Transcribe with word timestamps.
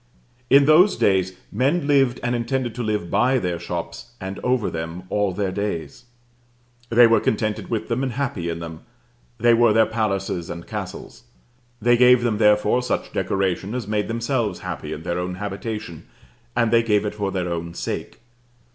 In 0.49 0.65
those 0.65 0.95
days 0.95 1.33
men 1.51 1.85
lived, 1.85 2.19
and 2.23 2.33
intended 2.33 2.73
to 2.73 2.81
live 2.81 3.11
by 3.11 3.37
their 3.37 3.59
shops, 3.59 4.13
and 4.19 4.39
over 4.39 4.67
them, 4.71 5.03
all 5.11 5.31
their 5.31 5.51
days. 5.51 6.05
They 6.89 7.05
were 7.05 7.19
contented 7.19 7.69
with 7.69 7.87
them 7.87 8.01
and 8.01 8.13
happy 8.13 8.49
in 8.49 8.57
them: 8.57 8.79
they 9.37 9.53
were 9.53 9.73
their 9.73 9.85
palaces 9.85 10.49
and 10.49 10.65
castles. 10.65 11.25
They 11.79 11.97
gave 11.97 12.23
them 12.23 12.39
therefore 12.39 12.81
such 12.81 13.13
decoration 13.13 13.75
as 13.75 13.87
made 13.87 14.07
themselves 14.07 14.61
happy 14.61 14.91
in 14.91 15.03
their 15.03 15.19
own 15.19 15.35
habitation, 15.35 16.07
and 16.55 16.71
they 16.71 16.81
gave 16.81 17.05
it 17.05 17.13
for 17.13 17.31
their 17.31 17.49
own 17.53 17.75
sake. 17.75 18.21